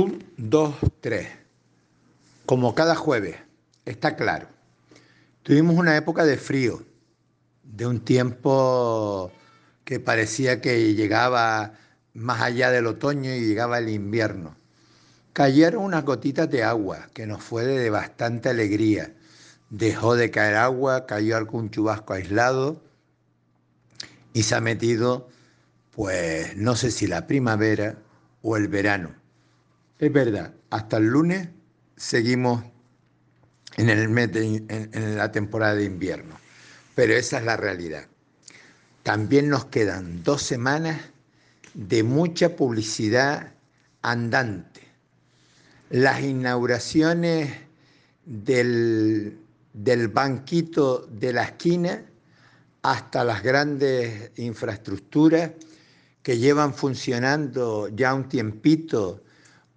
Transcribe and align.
Un, 0.00 0.24
dos, 0.38 0.76
tres. 1.02 1.28
Como 2.46 2.74
cada 2.74 2.94
jueves, 2.94 3.36
está 3.84 4.16
claro. 4.16 4.48
Tuvimos 5.42 5.76
una 5.76 5.94
época 5.94 6.24
de 6.24 6.38
frío, 6.38 6.82
de 7.64 7.86
un 7.86 8.00
tiempo 8.00 9.30
que 9.84 10.00
parecía 10.00 10.62
que 10.62 10.94
llegaba 10.94 11.74
más 12.14 12.40
allá 12.40 12.70
del 12.70 12.86
otoño 12.86 13.34
y 13.34 13.40
llegaba 13.40 13.76
el 13.76 13.90
invierno. 13.90 14.56
Cayeron 15.34 15.84
unas 15.84 16.06
gotitas 16.06 16.48
de 16.48 16.64
agua, 16.64 17.08
que 17.12 17.26
nos 17.26 17.42
fue 17.42 17.66
de 17.66 17.90
bastante 17.90 18.48
alegría. 18.48 19.12
Dejó 19.68 20.16
de 20.16 20.30
caer 20.30 20.56
agua, 20.56 21.04
cayó 21.04 21.36
algún 21.36 21.68
chubasco 21.68 22.14
aislado 22.14 22.82
y 24.32 24.44
se 24.44 24.54
ha 24.54 24.62
metido, 24.62 25.28
pues 25.90 26.56
no 26.56 26.74
sé 26.74 26.90
si 26.90 27.06
la 27.06 27.26
primavera 27.26 27.98
o 28.40 28.56
el 28.56 28.68
verano. 28.68 29.19
Es 30.00 30.10
verdad, 30.10 30.54
hasta 30.70 30.96
el 30.96 31.08
lunes 31.08 31.46
seguimos 31.94 32.64
en, 33.76 33.90
el 33.90 34.18
en, 34.18 35.18
la 35.18 35.30
temporada 35.30 35.74
de 35.74 35.84
invierno, 35.84 36.40
pero 36.94 37.12
esa 37.12 37.36
es 37.36 37.44
la 37.44 37.58
realidad. 37.58 38.06
También 39.02 39.50
nos 39.50 39.66
quedan 39.66 40.22
dos 40.22 40.40
semanas 40.42 40.98
de 41.74 42.02
mucha 42.02 42.56
publicidad 42.56 43.52
andante. 44.00 44.80
Las 45.90 46.22
inauguraciones 46.22 47.52
del, 48.24 49.38
del 49.74 50.08
banquito 50.08 51.06
de 51.10 51.34
la 51.34 51.42
esquina 51.42 52.06
hasta 52.80 53.22
las 53.22 53.42
grandes 53.42 54.30
infraestructuras 54.36 55.50
que 56.22 56.38
llevan 56.38 56.72
funcionando 56.72 57.88
ya 57.88 58.14
un 58.14 58.30
tiempito 58.30 59.24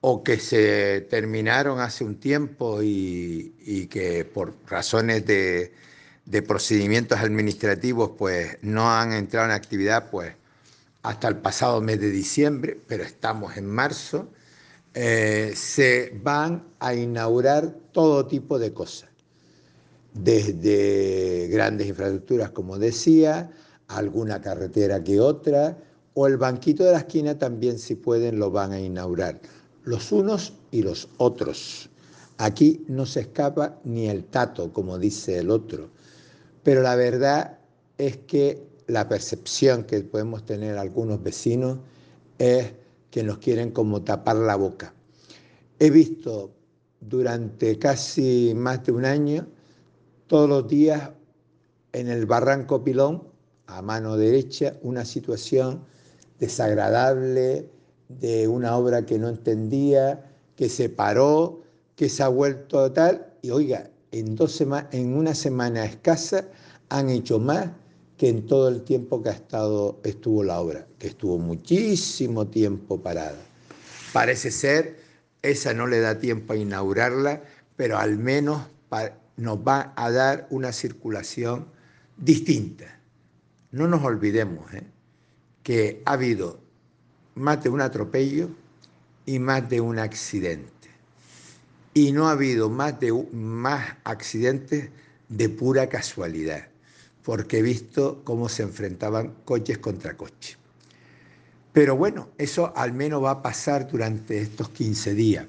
o 0.00 0.22
que 0.24 0.38
se 0.38 1.02
terminaron 1.10 1.80
hace 1.80 2.04
un 2.04 2.18
tiempo 2.18 2.82
y, 2.82 3.86
que 3.90 4.24
por 4.24 4.54
razones 4.66 5.26
de, 5.26 5.72
procedimientos 6.46 7.18
administrativos 7.18 8.12
pues 8.16 8.56
no 8.62 8.90
han 8.90 9.12
entrado 9.12 9.46
en 9.46 9.52
actividad 9.52 10.10
pues 10.10 10.34
hasta 11.02 11.28
el 11.28 11.36
pasado 11.36 11.80
mes 11.80 12.00
de 12.00 12.10
diciembre, 12.10 12.78
pero 12.86 13.04
estamos 13.04 13.56
en 13.56 13.66
marzo, 13.66 14.28
eh, 14.94 15.52
se 15.56 16.12
van 16.22 16.64
a 16.78 16.94
inaugurar 16.94 17.74
todo 17.92 18.26
tipo 18.26 18.58
de 18.58 18.72
cosas, 18.72 19.08
desde 20.12 21.48
grandes 21.48 21.86
infraestructuras, 21.88 22.50
como 22.50 22.78
decía, 22.78 23.50
alguna 23.88 24.40
carretera 24.42 25.02
que 25.02 25.20
otra, 25.20 25.78
o 26.14 26.26
el 26.26 26.36
banquito 26.36 26.84
de 26.84 26.92
la 26.92 26.98
esquina 26.98 27.38
también 27.38 27.78
si 27.78 27.94
pueden 27.94 28.38
lo 28.38 28.50
van 28.50 28.72
a 28.72 28.80
inaugurar 28.80 29.40
los 29.82 30.12
unos 30.12 30.54
y 30.70 30.82
los 30.82 31.08
otros. 31.16 31.90
Aquí 32.38 32.84
no 32.88 33.06
se 33.06 33.20
escapa 33.20 33.78
ni 33.84 34.08
el 34.08 34.24
tato, 34.24 34.72
como 34.72 34.98
dice 34.98 35.38
el 35.38 35.50
otro. 35.50 35.90
Pero 36.62 36.82
la 36.82 36.96
verdad 36.96 37.58
es 37.98 38.16
que 38.18 38.66
la 38.86 39.08
percepción 39.08 39.84
que 39.84 40.00
podemos 40.00 40.44
tener 40.44 40.78
algunos 40.78 41.22
vecinos 41.22 41.78
es 42.38 42.72
que 43.10 43.22
nos 43.22 43.38
quieren 43.38 43.70
como 43.70 44.02
tapar 44.02 44.36
la 44.36 44.56
boca. 44.56 44.94
He 45.78 45.90
visto 45.90 46.52
durante 47.00 47.78
casi 47.78 48.52
más 48.54 48.84
de 48.84 48.92
un 48.92 49.04
año, 49.04 49.46
todos 50.26 50.48
los 50.48 50.68
días 50.68 51.10
en 51.92 52.08
el 52.08 52.26
Barranco 52.26 52.84
Pilón, 52.84 53.28
a 53.66 53.82
mano 53.82 54.16
derecha, 54.16 54.76
una 54.82 55.04
situación 55.04 55.84
desagradable, 56.38 57.70
de 58.18 58.48
una 58.48 58.76
obra 58.76 59.06
que 59.06 59.18
no 59.18 59.28
entendía, 59.28 60.24
que 60.56 60.68
se 60.68 60.88
paró, 60.88 61.62
que 61.94 62.08
se 62.08 62.22
ha 62.22 62.28
vuelto 62.28 62.90
tal, 62.92 63.26
y 63.42 63.50
oiga, 63.50 63.90
en, 64.12 64.34
dos 64.34 64.60
en 64.60 65.14
una 65.14 65.34
semana 65.34 65.84
escasa 65.84 66.46
han 66.88 67.08
hecho 67.10 67.38
más 67.38 67.68
que 68.16 68.28
en 68.28 68.46
todo 68.46 68.68
el 68.68 68.82
tiempo 68.82 69.22
que 69.22 69.30
ha 69.30 69.32
estado, 69.32 69.98
estuvo 70.04 70.42
la 70.42 70.60
obra, 70.60 70.86
que 70.98 71.06
estuvo 71.06 71.38
muchísimo 71.38 72.48
tiempo 72.48 73.00
parada. 73.00 73.38
Parece 74.12 74.50
ser, 74.50 74.98
esa 75.40 75.72
no 75.72 75.86
le 75.86 76.00
da 76.00 76.18
tiempo 76.18 76.52
a 76.52 76.56
inaugurarla, 76.56 77.42
pero 77.76 77.96
al 77.96 78.18
menos 78.18 78.60
nos 79.36 79.58
va 79.58 79.94
a 79.96 80.10
dar 80.10 80.46
una 80.50 80.72
circulación 80.72 81.66
distinta. 82.18 83.00
No 83.70 83.86
nos 83.86 84.04
olvidemos 84.04 84.70
¿eh? 84.74 84.82
que 85.62 86.02
ha 86.04 86.12
habido 86.12 86.59
más 87.40 87.62
de 87.62 87.70
un 87.70 87.80
atropello 87.80 88.50
y 89.26 89.38
más 89.38 89.68
de 89.68 89.80
un 89.80 89.98
accidente. 89.98 90.70
Y 91.94 92.12
no 92.12 92.28
ha 92.28 92.32
habido 92.32 92.70
más, 92.70 93.00
de, 93.00 93.12
más 93.32 93.96
accidentes 94.04 94.90
de 95.28 95.48
pura 95.48 95.88
casualidad, 95.88 96.68
porque 97.24 97.58
he 97.58 97.62
visto 97.62 98.22
cómo 98.24 98.48
se 98.48 98.62
enfrentaban 98.62 99.34
coches 99.44 99.78
contra 99.78 100.16
coches. 100.16 100.58
Pero 101.72 101.96
bueno, 101.96 102.30
eso 102.36 102.72
al 102.76 102.92
menos 102.92 103.22
va 103.22 103.30
a 103.30 103.42
pasar 103.42 103.88
durante 103.88 104.40
estos 104.40 104.70
15 104.70 105.14
días. 105.14 105.46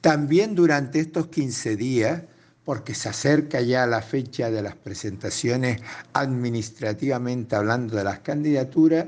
También 0.00 0.54
durante 0.54 1.00
estos 1.00 1.28
15 1.28 1.76
días, 1.76 2.22
porque 2.64 2.94
se 2.94 3.08
acerca 3.08 3.60
ya 3.60 3.86
la 3.86 4.02
fecha 4.02 4.50
de 4.50 4.62
las 4.62 4.76
presentaciones 4.76 5.80
administrativamente 6.12 7.56
hablando 7.56 7.96
de 7.96 8.04
las 8.04 8.20
candidaturas, 8.20 9.06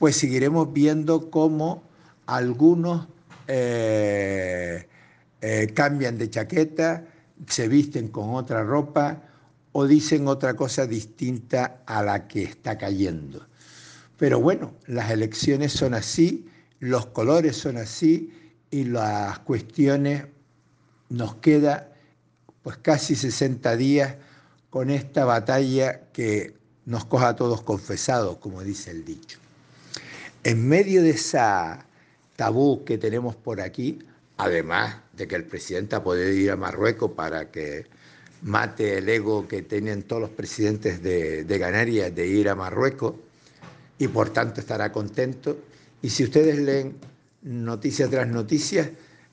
pues 0.00 0.16
seguiremos 0.16 0.72
viendo 0.72 1.30
cómo 1.30 1.82
algunos 2.24 3.06
eh, 3.48 4.88
eh, 5.42 5.72
cambian 5.74 6.16
de 6.16 6.30
chaqueta, 6.30 7.04
se 7.46 7.68
visten 7.68 8.08
con 8.08 8.34
otra 8.34 8.64
ropa 8.64 9.22
o 9.72 9.86
dicen 9.86 10.26
otra 10.26 10.54
cosa 10.54 10.86
distinta 10.86 11.82
a 11.84 12.02
la 12.02 12.26
que 12.28 12.44
está 12.44 12.78
cayendo. 12.78 13.46
Pero 14.16 14.40
bueno, 14.40 14.72
las 14.86 15.10
elecciones 15.10 15.74
son 15.74 15.92
así, 15.92 16.48
los 16.78 17.04
colores 17.04 17.58
son 17.58 17.76
así 17.76 18.32
y 18.70 18.84
las 18.84 19.40
cuestiones 19.40 20.24
nos 21.10 21.34
queda 21.34 21.92
pues 22.62 22.78
casi 22.78 23.14
60 23.14 23.76
días 23.76 24.16
con 24.70 24.88
esta 24.88 25.26
batalla 25.26 26.08
que 26.14 26.56
nos 26.86 27.04
coja 27.04 27.28
a 27.28 27.36
todos 27.36 27.60
confesados, 27.60 28.38
como 28.38 28.62
dice 28.62 28.92
el 28.92 29.04
dicho. 29.04 29.39
En 30.42 30.68
medio 30.68 31.02
de 31.02 31.10
esa 31.10 31.86
tabú 32.36 32.84
que 32.84 32.96
tenemos 32.96 33.36
por 33.36 33.60
aquí, 33.60 33.98
además 34.38 34.96
de 35.12 35.28
que 35.28 35.36
el 35.36 35.44
presidente 35.44 35.96
ha 35.96 36.02
podido 36.02 36.30
ir 36.30 36.50
a 36.50 36.56
Marruecos 36.56 37.10
para 37.12 37.50
que 37.50 37.84
mate 38.42 38.96
el 38.98 39.08
ego 39.10 39.46
que 39.46 39.60
tienen 39.60 40.02
todos 40.04 40.22
los 40.22 40.30
presidentes 40.30 41.02
de, 41.02 41.44
de 41.44 41.60
Canarias 41.60 42.14
de 42.14 42.26
ir 42.26 42.48
a 42.48 42.54
Marruecos 42.54 43.16
y 43.98 44.08
por 44.08 44.30
tanto 44.30 44.60
estará 44.60 44.90
contento. 44.90 45.58
Y 46.00 46.08
si 46.08 46.24
ustedes 46.24 46.58
leen 46.58 46.96
noticia 47.42 48.08
tras 48.08 48.26
noticia, 48.26 48.90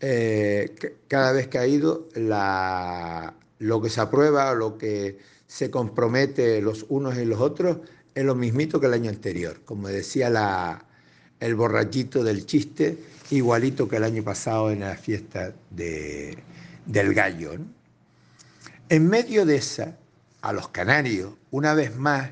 eh, 0.00 0.74
cada 1.06 1.30
vez 1.30 1.46
que 1.46 1.58
ha 1.58 1.66
ido, 1.66 2.08
lo 2.14 3.80
que 3.80 3.88
se 3.88 4.00
aprueba, 4.00 4.52
lo 4.54 4.76
que 4.76 5.18
se 5.46 5.70
compromete 5.70 6.60
los 6.60 6.86
unos 6.88 7.16
y 7.16 7.24
los 7.24 7.40
otros, 7.40 7.78
es 8.16 8.24
lo 8.24 8.34
mismito 8.34 8.80
que 8.80 8.86
el 8.86 8.94
año 8.94 9.10
anterior. 9.10 9.60
Como 9.64 9.86
decía 9.86 10.28
la, 10.28 10.87
el 11.40 11.54
borrachito 11.54 12.24
del 12.24 12.46
chiste, 12.46 12.98
igualito 13.30 13.88
que 13.88 13.96
el 13.96 14.04
año 14.04 14.22
pasado 14.22 14.70
en 14.70 14.80
la 14.80 14.96
fiesta 14.96 15.52
de, 15.70 16.38
del 16.86 17.14
gallo. 17.14 17.52
En 18.88 19.06
medio 19.06 19.44
de 19.46 19.56
esa, 19.56 19.96
a 20.40 20.52
los 20.52 20.68
canarios, 20.68 21.32
una 21.50 21.74
vez 21.74 21.96
más, 21.96 22.30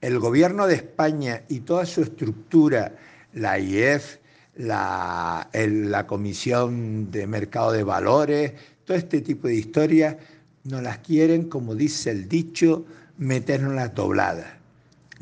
el 0.00 0.18
gobierno 0.18 0.66
de 0.66 0.74
España 0.74 1.42
y 1.48 1.60
toda 1.60 1.86
su 1.86 2.02
estructura, 2.02 2.94
la 3.32 3.58
IEF, 3.58 4.18
la, 4.56 5.48
la 5.52 6.06
Comisión 6.06 7.10
de 7.10 7.26
Mercado 7.26 7.72
de 7.72 7.82
Valores, 7.82 8.52
todo 8.84 8.96
este 8.96 9.20
tipo 9.22 9.48
de 9.48 9.54
historias, 9.54 10.16
nos 10.64 10.82
las 10.82 10.98
quieren, 10.98 11.48
como 11.48 11.74
dice 11.74 12.10
el 12.10 12.28
dicho, 12.28 12.84
meternos 13.16 13.74
las 13.74 13.94
dobladas 13.94 14.63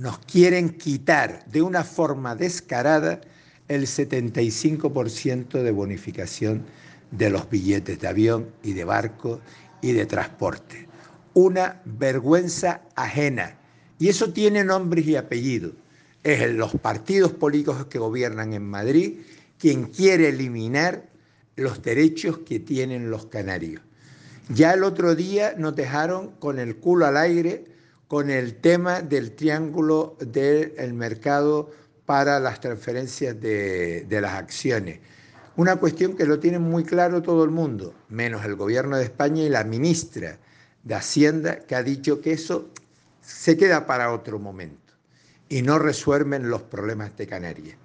nos 0.03 0.19
quieren 0.19 0.71
quitar 0.71 1.47
de 1.47 1.63
una 1.63 1.85
forma 1.85 2.35
descarada 2.35 3.21
el 3.69 3.83
75% 3.83 5.63
de 5.63 5.71
bonificación 5.71 6.65
de 7.13 7.31
los 7.31 7.49
billetes 7.49 8.01
de 8.01 8.09
avión 8.09 8.49
y 8.65 8.73
de 8.73 8.83
barco 8.83 9.41
y 9.81 9.93
de 9.93 10.05
transporte. 10.05 10.89
Una 11.35 11.81
vergüenza 11.85 12.83
ajena. 12.97 13.57
Y 14.01 14.09
eso 14.09 14.33
tiene 14.33 14.65
nombres 14.65 15.07
y 15.07 15.15
apellidos. 15.15 15.75
Es 16.25 16.53
los 16.53 16.73
partidos 16.73 17.33
políticos 17.33 17.87
que 17.87 18.01
gobiernan 18.01 18.55
en 18.55 18.65
Madrid 18.65 19.21
quien 19.57 19.85
quiere 19.85 20.31
eliminar 20.31 21.09
los 21.55 21.81
derechos 21.81 22.39
que 22.39 22.59
tienen 22.59 23.09
los 23.09 23.27
canarios. 23.27 23.83
Ya 24.49 24.73
el 24.73 24.83
otro 24.83 25.15
día 25.15 25.55
nos 25.57 25.77
dejaron 25.77 26.33
con 26.41 26.59
el 26.59 26.75
culo 26.75 27.07
al 27.07 27.17
aire 27.17 27.67
con 28.13 28.29
el 28.29 28.57
tema 28.57 29.01
del 29.01 29.33
triángulo 29.33 30.19
del 30.21 30.93
mercado 30.93 31.71
para 32.05 32.39
las 32.41 32.61
transferencias 32.61 33.41
de, 33.41 34.07
las 34.21 34.35
acciones. 34.35 35.01
Una 35.57 35.77
cuestión 35.77 36.15
que 36.15 36.27
lo 36.27 36.39
tiene 36.39 36.59
muy 36.59 36.85
claro 36.85 37.23
todo 37.23 37.43
el 37.43 37.49
mundo, 37.49 37.95
menos 38.11 38.45
el 38.45 38.55
gobierno 38.55 38.99
de 38.99 39.05
España 39.05 39.43
y 39.45 39.49
la 39.49 39.65
ministra 39.65 40.37
de 40.83 40.95
Hacienda, 40.95 41.61
que 41.61 41.75
ha 41.75 41.83
dicho 41.83 42.21
que 42.21 42.33
eso 42.33 42.69
se 43.23 43.57
queda 43.57 43.87
para 43.87 44.13
otro 44.13 44.39
momento 44.39 44.93
y 45.49 45.63
no 45.63 45.79
resuelven 45.79 46.51
los 46.51 46.61
problemas 46.61 47.17
de 47.17 47.27
Canarias. 47.27 47.79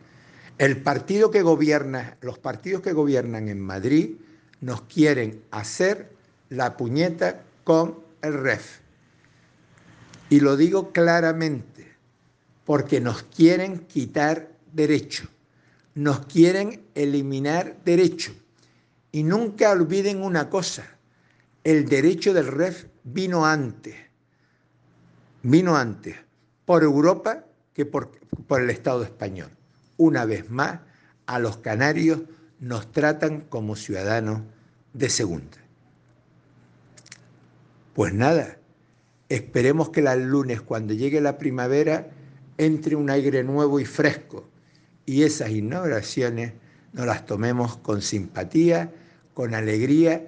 El 0.58 0.82
partido 0.82 1.32
que 1.32 1.42
gobierna, 1.42 2.18
los 2.20 2.38
partidos 2.38 2.82
que 2.82 2.92
gobiernan 2.92 3.48
en 3.48 3.62
Madrid 3.62 4.18
nos 4.60 4.82
quieren 4.82 5.42
hacer 5.52 6.10
la 6.50 6.76
puñeta 6.76 7.44
con 7.64 8.02
el 8.22 8.34
REF. 8.34 8.87
Y 10.30 10.40
lo 10.40 10.58
digo 10.58 10.92
claramente, 10.92 11.88
porque 12.66 13.00
nos 13.00 13.24
quieren 13.24 13.80
quitar 13.88 14.52
derecho, 14.74 15.28
nos 15.96 16.26
quieren 16.26 16.84
eliminar 16.96 17.78
derecho. 17.86 18.34
Y 19.12 19.24
nunca 19.24 19.72
olviden 19.72 20.22
una 20.22 20.50
cosa, 20.50 20.86
el 21.64 21.88
derecho 21.88 22.34
del 22.34 22.48
REF 22.48 22.88
vino 23.04 23.46
antes, 23.46 23.96
vino 25.44 25.78
antes 25.78 26.18
por 26.66 26.84
Europa 26.84 27.46
que 27.74 27.86
por, 27.86 28.12
por 28.48 28.62
el 28.62 28.70
Estado 28.70 29.04
español. 29.04 29.50
Una 29.96 30.26
vez 30.26 30.50
más, 30.50 30.82
a 31.26 31.40
los 31.40 31.58
canarios 31.58 32.22
nos 32.60 32.92
tratan 32.92 33.42
como 33.42 33.76
ciudadanos 33.76 34.42
de 34.94 35.10
segunda. 35.10 35.58
Pues 37.94 38.14
nada, 38.14 38.58
esperemos 39.30 39.90
que 39.90 40.02
el 40.02 40.24
lunes, 40.24 40.62
cuando 40.62 40.94
llegue 40.94 41.22
la 41.22 41.38
primavera, 41.38 42.10
entre 42.58 42.96
un 42.96 43.10
aire 43.10 43.44
nuevo 43.44 43.80
y 43.80 43.86
fresco 43.86 44.50
y 45.06 45.24
esas 45.24 45.52
inauguraciones 45.52 46.54
nos 46.94 47.06
las 47.06 47.26
tomemos 47.26 47.78
con 47.78 48.02
simpatía, 48.02 48.92
con 49.34 49.56
alegría 49.56 50.28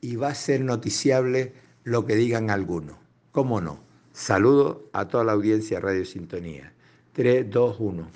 y 0.00 0.16
va 0.16 0.28
a 0.28 0.34
ser 0.34 0.62
noticiable 0.62 1.52
lo 1.84 2.06
que 2.06 2.16
digan 2.16 2.50
algunos. 2.50 2.96
¿Cómo 3.32 3.60
no? 3.60 3.80
Saludo 4.12 4.88
a 4.92 5.08
toda 5.08 5.24
la 5.24 5.32
audiencia 5.32 5.80
Radio 5.80 6.04
Sintonía. 6.04 6.72
3, 7.12 7.50
2, 7.50 7.76
1. 7.78 8.10